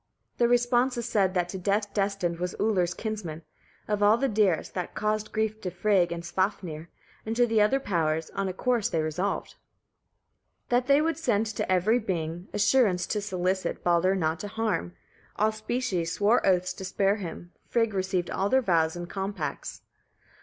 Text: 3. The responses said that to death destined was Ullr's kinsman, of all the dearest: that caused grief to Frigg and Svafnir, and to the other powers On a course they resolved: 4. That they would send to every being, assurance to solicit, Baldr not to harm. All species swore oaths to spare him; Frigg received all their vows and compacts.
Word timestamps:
3. 0.39 0.47
The 0.47 0.47
responses 0.49 1.05
said 1.07 1.35
that 1.35 1.47
to 1.49 1.59
death 1.59 1.93
destined 1.93 2.39
was 2.39 2.55
Ullr's 2.59 2.95
kinsman, 2.95 3.43
of 3.87 4.01
all 4.01 4.17
the 4.17 4.27
dearest: 4.27 4.73
that 4.73 4.95
caused 4.95 5.31
grief 5.31 5.61
to 5.61 5.69
Frigg 5.69 6.11
and 6.11 6.23
Svafnir, 6.23 6.87
and 7.23 7.35
to 7.35 7.45
the 7.45 7.61
other 7.61 7.79
powers 7.79 8.31
On 8.31 8.47
a 8.47 8.51
course 8.51 8.89
they 8.89 8.99
resolved: 9.03 9.51
4. 9.51 9.57
That 10.79 10.87
they 10.87 11.01
would 11.03 11.19
send 11.19 11.45
to 11.45 11.71
every 11.71 11.99
being, 11.99 12.47
assurance 12.51 13.05
to 13.05 13.21
solicit, 13.21 13.83
Baldr 13.83 14.17
not 14.17 14.39
to 14.39 14.47
harm. 14.47 14.95
All 15.35 15.51
species 15.51 16.11
swore 16.13 16.43
oaths 16.47 16.73
to 16.73 16.83
spare 16.83 17.17
him; 17.17 17.51
Frigg 17.67 17.93
received 17.93 18.31
all 18.31 18.49
their 18.49 18.63
vows 18.63 18.95
and 18.95 19.07
compacts. 19.07 19.83